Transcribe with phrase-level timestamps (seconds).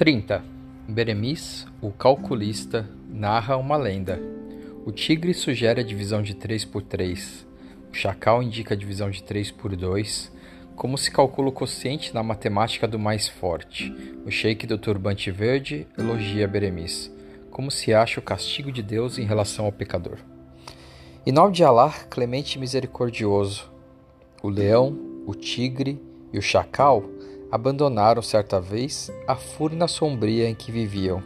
[0.00, 0.42] 30.
[0.88, 4.18] Beremis, o calculista, narra uma lenda.
[4.86, 7.46] O tigre sugere a divisão de 3 por 3.
[7.92, 10.32] O chacal indica a divisão de 3 por 2.
[10.74, 13.94] Como se calcula o quociente na matemática do mais forte?
[14.24, 17.14] O sheik do turbante verde elogia Beremis.
[17.50, 20.16] Como se acha o castigo de Deus em relação ao pecador?
[21.26, 23.70] Em nome de Allah, clemente e misericordioso,
[24.42, 26.00] o leão, o tigre
[26.32, 27.04] e o chacal
[27.50, 31.22] abandonaram certa vez a furna sombria em que viviam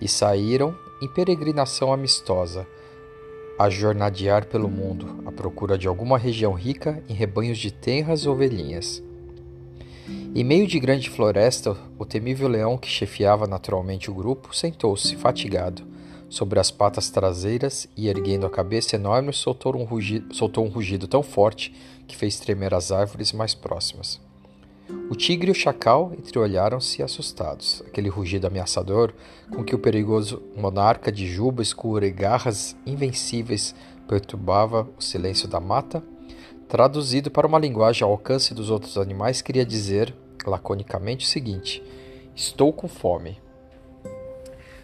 [0.00, 2.66] e saíram em peregrinação amistosa,
[3.58, 9.02] a jornadear pelo mundo, à procura de alguma região rica em rebanhos de tenras ovelhinhas.
[10.34, 15.82] Em meio de grande floresta, o temível leão que chefiava naturalmente o grupo sentou-se, fatigado,
[16.28, 21.06] sobre as patas traseiras e, erguendo a cabeça enorme, soltou um, rugido, soltou um rugido
[21.06, 21.72] tão forte
[22.08, 24.23] que fez tremer as árvores mais próximas.
[25.10, 27.82] O tigre e o chacal entreolharam-se assustados.
[27.86, 29.12] Aquele rugido ameaçador
[29.54, 33.74] com que o perigoso monarca de juba escura e garras invencíveis
[34.08, 36.02] perturbava o silêncio da mata,
[36.68, 40.14] traduzido para uma linguagem ao alcance dos outros animais, queria dizer
[40.46, 41.82] laconicamente o seguinte:
[42.34, 43.38] Estou com fome.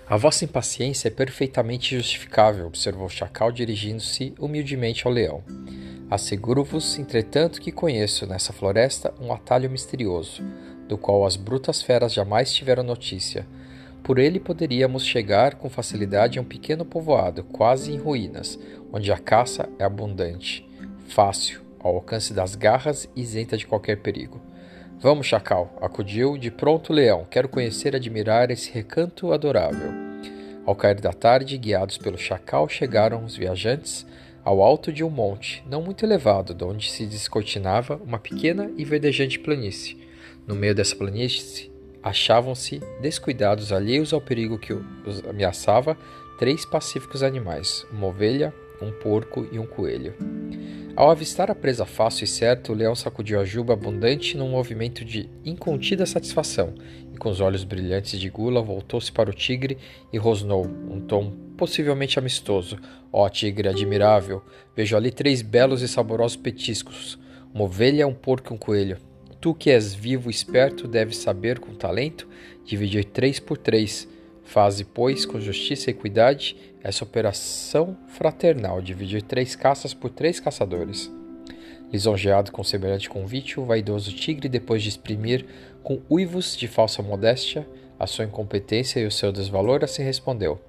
[0.09, 5.45] A vossa impaciência é perfeitamente justificável, observou o chacal, dirigindo-se humildemente ao leão.
[6.11, 10.43] Asseguro-vos, entretanto, que conheço nessa floresta um atalho misterioso,
[10.89, 13.47] do qual as brutas feras jamais tiveram notícia.
[14.03, 18.59] Por ele poderíamos chegar com facilidade a um pequeno povoado, quase em ruínas,
[18.93, 20.69] onde a caça é abundante,
[21.07, 24.41] fácil, ao alcance das garras e isenta de qualquer perigo.
[24.99, 27.25] Vamos, Chacal, acudiu de pronto o leão.
[27.31, 29.93] Quero conhecer e admirar esse recanto adorável.
[30.67, 34.05] Ao cair da tarde, guiados pelo Chacal, chegaram os viajantes
[34.51, 38.85] ao alto de um monte, não muito elevado, de onde se descortinava uma pequena e
[38.85, 39.97] verdejante planície.
[40.45, 41.71] No meio dessa planície
[42.03, 45.97] achavam-se, descuidados, alheios ao perigo que os ameaçava,
[46.37, 48.53] três pacíficos animais: uma ovelha,
[48.83, 50.15] um porco e um coelho.
[50.97, 55.05] Ao avistar a presa fácil e certa, o leão sacudiu a juba abundante num movimento
[55.05, 56.75] de incontida satisfação
[57.15, 59.79] e, com os olhos brilhantes de gula, voltou-se para o tigre
[60.13, 62.77] e rosnou, um tom possivelmente amistoso.
[63.13, 64.43] Ó oh, tigre admirável,
[64.77, 67.19] vejo ali três belos e saborosos petiscos:
[67.55, 68.99] uma ovelha, um porco e um coelho.
[69.41, 72.29] Tu que és vivo e esperto, deves saber com talento
[72.65, 74.07] dividir três por três
[74.51, 81.09] Faze, pois, com justiça e equidade, essa operação fraternal, dividir três caças por três caçadores.
[81.93, 85.47] Lisonjeado com semelhante convite, o vaidoso tigre, depois de exprimir
[85.85, 87.65] com uivos de falsa modéstia
[87.97, 90.61] a sua incompetência e o seu desvalor, assim respondeu: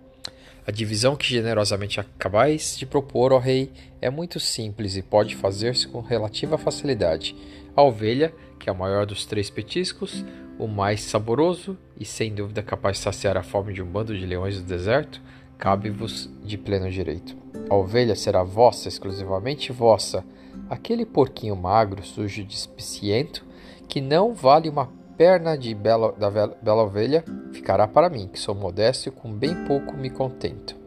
[0.67, 5.87] A divisão que generosamente acabais de propor, ó rei, é muito simples e pode fazer-se
[5.87, 7.35] com relativa facilidade.
[7.75, 8.31] A ovelha,
[8.61, 10.23] que é a maior dos três petiscos,
[10.59, 14.25] o mais saboroso e sem dúvida capaz de saciar a fome de um bando de
[14.25, 15.19] leões do deserto,
[15.57, 17.35] cabe-vos de pleno direito.
[17.67, 20.23] A ovelha será vossa, exclusivamente vossa.
[20.69, 23.43] Aquele porquinho magro, sujo e despiciento,
[23.87, 28.53] que não vale uma perna de bela, da bela ovelha, ficará para mim, que sou
[28.53, 30.80] modesto e com bem pouco me contento.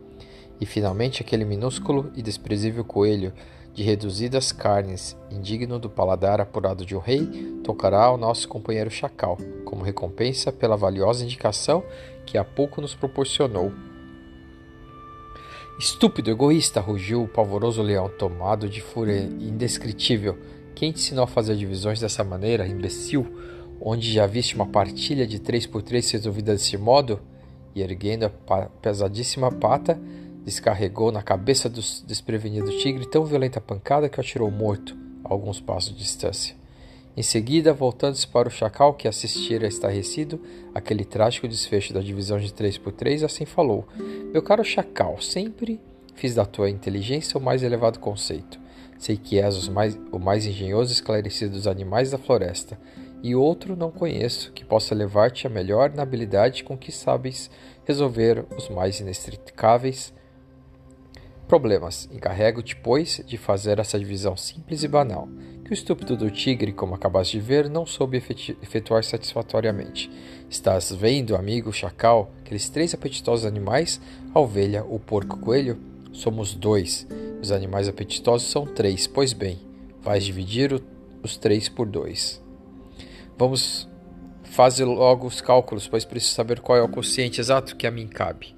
[0.61, 3.33] E finalmente aquele minúsculo e desprezível coelho,
[3.75, 7.27] de reduzidas carnes, indigno do paladar apurado de um rei,
[7.65, 11.83] tocará ao nosso companheiro chacal, como recompensa pela valiosa indicação
[12.25, 13.73] que há pouco nos proporcionou.
[15.77, 16.81] Estúpido, egoísta!
[16.81, 20.39] rugiu o pavoroso leão, tomado de fúria indescritível.
[20.73, 23.27] Quem te ensinou a fazer divisões dessa maneira, imbecil?
[23.81, 27.21] Onde já viste uma partilha de três por três resolvida desse modo?
[27.75, 30.01] E erguendo a pesadíssima pata,
[30.45, 35.61] descarregou na cabeça do desprevenido tigre tão violenta pancada que o atirou morto a alguns
[35.61, 36.55] passos de distância.
[37.17, 40.41] Em seguida, voltando-se para o chacal que assistira estarrecido
[40.75, 43.87] aquele trágico desfecho da divisão de três por três, assim falou:
[44.33, 45.81] Meu caro chacal, sempre
[46.15, 48.59] fiz da tua inteligência o mais elevado conceito.
[48.99, 52.79] Sei que és mais, o mais engenhoso e esclarecido dos animais da floresta,
[53.23, 57.51] e outro não conheço que possa levar-te a melhor na habilidade com que sabes
[57.85, 60.13] resolver os mais inextricáveis
[61.47, 62.09] problemas.
[62.13, 65.29] Encarrego-te, pois, de fazer essa divisão simples e banal,
[65.65, 70.11] que o estúpido do tigre, como acabaste de ver, não soube efetuar satisfatoriamente.
[70.49, 74.01] Estás vendo, amigo chacal, aqueles três apetitosos animais,
[74.35, 75.79] a ovelha, o porco, o coelho?
[76.13, 77.07] Somos dois.
[77.41, 79.07] Os animais apetitosos são três.
[79.07, 79.59] Pois bem,
[80.01, 80.81] vais dividir o,
[81.23, 82.43] os três por dois.
[83.37, 83.89] Vamos
[84.45, 88.07] fazer logo os cálculos, pois preciso saber qual é o quociente exato que a mim
[88.07, 88.55] cabe.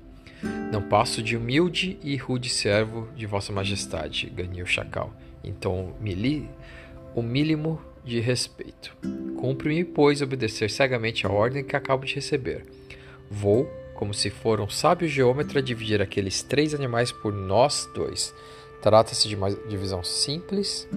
[0.71, 5.13] Não passo de humilde e rude servo de Vossa Majestade, ganhei o chacal.
[5.43, 6.49] Então, mili,
[7.15, 8.97] o mínimo de respeito.
[9.37, 12.65] Cumpre-me, pois, obedecer cegamente a ordem que acabo de receber.
[13.31, 18.35] Vou, como se for um sábio geômetra, dividir aqueles três animais por nós dois.
[18.83, 20.89] Trata-se de uma divisão simples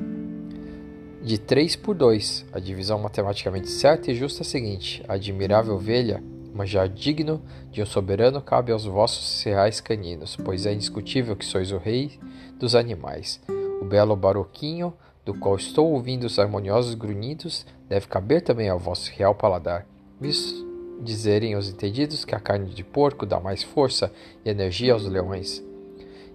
[1.22, 2.46] de 3 por 2.
[2.52, 6.24] A divisão matematicamente certa e justa é a seguinte: a admirável ovelha,
[6.60, 7.42] manjar digno
[7.72, 12.20] de um soberano, cabe aos vossos reais caninos, pois é indiscutível que sois o rei
[12.60, 13.40] dos animais.
[13.82, 19.10] O belo baroquinho, do qual estou ouvindo os harmoniosos grunhidos, deve caber também ao vosso
[19.12, 19.86] real paladar.
[20.22, 20.68] Isso
[21.02, 24.12] dizerem os entendidos que a carne de porco dá mais força
[24.44, 25.64] e energia aos leões.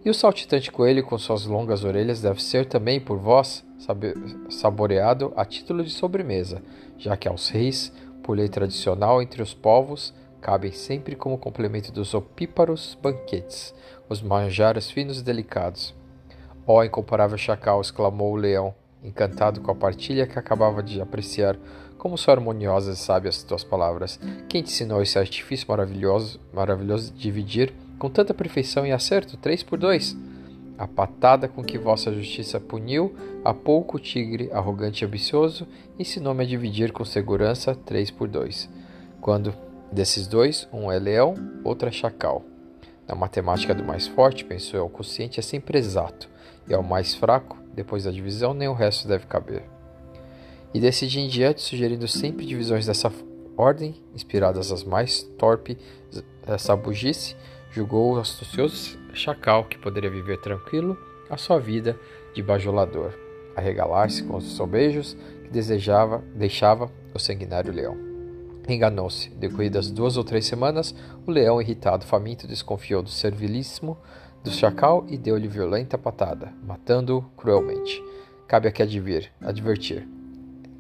[0.02, 3.62] E o saltitante coelho com suas longas orelhas deve ser também por vós
[4.48, 6.62] saboreado a título de sobremesa,
[6.96, 7.92] já que aos reis,
[8.24, 13.74] por lei tradicional entre os povos, cabem sempre como complemento dos opíparos banquetes,
[14.08, 15.94] os manjares finos e delicados.
[16.66, 17.82] Ó oh, incomparável chacal!
[17.82, 21.56] exclamou o leão, encantado com a partilha que acabava de apreciar.
[21.98, 24.18] Como são harmoniosas e sábias tuas palavras.
[24.48, 29.62] Quem te ensinou esse artifício maravilhoso, maravilhoso de dividir com tanta perfeição e acerto, três
[29.62, 30.16] por dois.
[30.76, 35.68] A patada com que vossa justiça puniu há pouco o tigre, arrogante e ambicioso,
[35.98, 38.68] ensinou-me a dividir com segurança três por dois.
[39.20, 39.54] Quando
[39.92, 42.44] desses dois, um é leão, outro é chacal.
[43.06, 46.28] Na matemática do mais forte, pensou eu, o consciente é sempre exato,
[46.68, 49.62] e ao mais fraco, depois da divisão, nem o resto deve caber.
[50.72, 53.12] E decidi em diante, sugerindo sempre divisões dessa
[53.56, 55.78] ordem, inspiradas às mais torpe
[56.58, 57.36] sabugice,
[57.70, 60.96] julgou o astucioso chacal que poderia viver tranquilo
[61.31, 61.99] a sua vida
[62.34, 63.12] de bajulador,
[63.56, 67.96] a regalar-se com os sobejos que desejava, deixava o sanguinário leão.
[68.69, 69.28] Enganou-se.
[69.31, 70.94] Decorridas duas ou três semanas,
[71.26, 73.96] o leão, irritado, faminto, desconfiou do servilíssimo
[74.43, 78.02] do chacal e deu-lhe violenta patada, matando-o cruelmente.
[78.46, 80.06] Cabe aqui advir, advertir.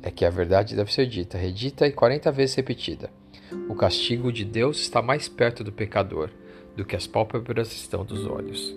[0.02, 3.10] É que a verdade deve ser dita, redita e quarenta vezes repetida.
[3.68, 6.30] O castigo de Deus está mais perto do pecador
[6.76, 8.74] do que as pálpebras estão dos olhos.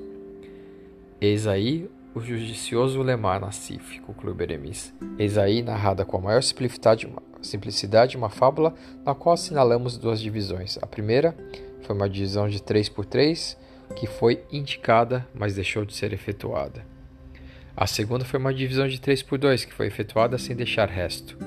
[1.20, 4.92] Eis aí o judicioso lemar Nassif, conclui Beremis.
[5.20, 8.74] Eis aí narrada com a maior simplicidade, uma fábula
[9.06, 10.80] na qual assinalamos duas divisões.
[10.82, 11.38] A primeira
[11.82, 13.58] foi uma divisão de 3 por 3
[13.96, 16.84] que foi indicada, mas deixou de ser efetuada.
[17.76, 21.38] A segunda foi uma divisão de 3 por 2 que foi efetuada sem deixar resto.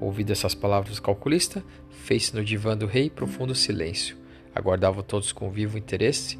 [0.00, 4.19] Ouvido essas palavras do calculista, fez-se no divã do rei profundo silêncio.
[4.54, 6.38] Aguardavam todos com vivo interesse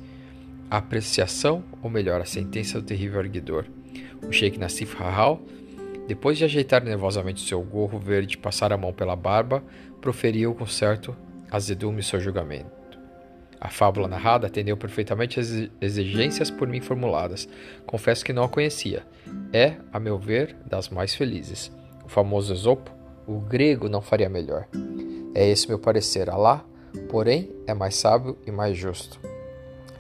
[0.70, 3.66] a apreciação, ou melhor, a sentença do terrível erguidor.
[4.26, 5.42] O Sheikh Nassif Rahal,
[6.06, 9.64] depois de ajeitar nervosamente seu gorro verde e passar a mão pela barba,
[10.00, 11.16] proferiu com certo
[11.50, 12.70] azedume seu julgamento.
[13.60, 17.48] A fábula narrada atendeu perfeitamente às exigências por mim formuladas.
[17.84, 19.04] Confesso que não a conhecia.
[19.52, 21.70] É, a meu ver, das mais felizes.
[22.04, 22.90] O famoso Esopo,
[23.26, 24.66] o grego não faria melhor.
[25.34, 26.30] É esse meu parecer.
[26.30, 26.64] Alá
[27.08, 29.18] porém é mais sábio e mais justo.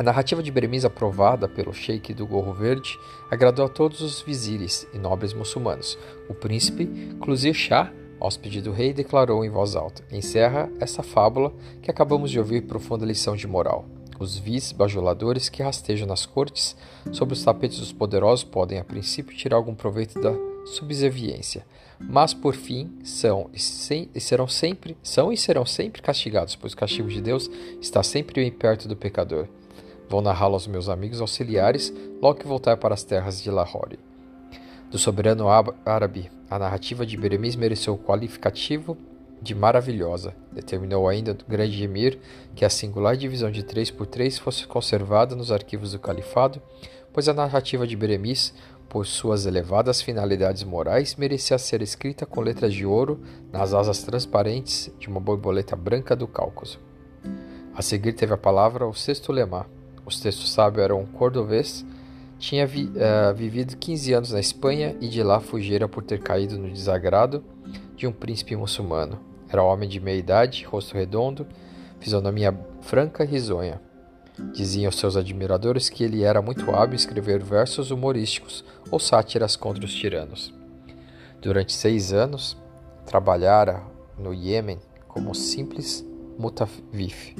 [0.00, 2.98] A narrativa de Beremiz, aprovada pelo sheik do Gorro Verde,
[3.30, 5.98] agradou a todos os vizires e nobres muçulmanos.
[6.26, 6.86] O príncipe
[7.20, 12.38] Cluzir Shah, hóspede do rei, declarou em voz alta: Encerra essa fábula que acabamos de
[12.38, 13.84] ouvir profunda lição de moral.
[14.18, 16.74] Os vis bajuladores que rastejam nas cortes
[17.12, 20.32] sobre os tapetes dos poderosos podem, a princípio, tirar algum proveito da
[20.64, 21.64] subserviência,
[21.98, 27.08] mas por fim são e, serão sempre são e serão sempre castigados, pois o castigo
[27.08, 27.50] de Deus
[27.80, 29.46] está sempre bem perto do pecador.
[30.08, 33.98] Vou narrá-lo aos meus amigos auxiliares logo que voltar para as terras de Lahore.
[34.90, 35.46] Do soberano
[35.86, 38.98] árabe, a narrativa de Beremiz mereceu o qualificativo
[39.40, 40.34] de maravilhosa.
[40.50, 42.18] Determinou ainda o grande emir
[42.56, 46.60] que a singular divisão de 3 por 3 fosse conservada nos arquivos do califado,
[47.12, 48.52] pois a narrativa de Beremiz
[48.90, 53.20] por suas elevadas finalidades morais, merecia ser escrita com letras de ouro
[53.52, 56.80] nas asas transparentes de uma borboleta branca do Cáucaso.
[57.72, 59.64] A seguir teve a palavra o sexto lemá.
[60.04, 61.86] O sexto sábio era um cordovês,
[62.36, 66.58] tinha vi, uh, vivido 15 anos na Espanha e de lá fugira por ter caído
[66.58, 67.44] no desagrado
[67.94, 69.20] de um príncipe muçulmano.
[69.48, 71.46] Era homem de meia idade, rosto redondo,
[72.00, 73.80] fisionomia franca e risonha.
[74.52, 79.84] Diziam seus admiradores que ele era muito hábil em escrever versos humorísticos ou sátiras contra
[79.84, 80.52] os tiranos.
[81.40, 82.56] Durante seis anos,
[83.06, 83.82] trabalhara
[84.18, 84.78] no Iêmen
[85.08, 86.04] como simples
[86.38, 87.34] mutavif.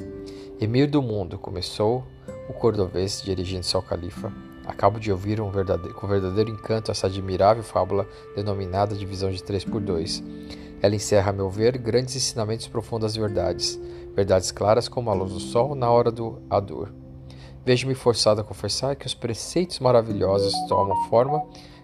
[0.59, 2.05] Emir do mundo, começou
[2.47, 4.31] o cordovês dirigindo-se ao califa.
[4.65, 9.63] Acabo de ouvir um verdadeiro, com verdadeiro encanto essa admirável fábula denominada Divisão de Três
[9.63, 10.23] por Dois.
[10.81, 13.79] Ela encerra, a meu ver, grandes ensinamentos profundas verdades
[14.15, 16.93] verdades claras como a luz do sol na hora do ador.
[17.65, 21.43] Vejo-me forçado a confessar que os preceitos maravilhosos tomam forma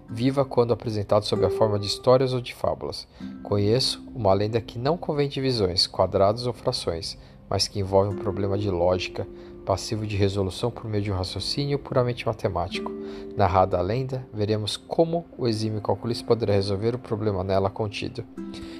[0.09, 3.07] viva quando apresentados sob a forma de histórias ou de fábulas.
[3.43, 7.17] Conheço uma lenda que não convém divisões, quadrados ou frações,
[7.49, 9.27] mas que envolve um problema de lógica,
[9.67, 12.89] passivo de resolução por meio de um raciocínio puramente matemático.
[13.35, 18.23] Narrada a lenda, veremos como o exímio calculista poderá resolver o problema nela contido.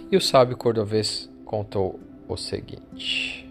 [0.10, 3.47] E o sábio cordovês contou o seguinte.